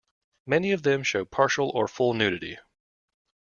[0.47, 2.57] Many of them show partial or full nudity.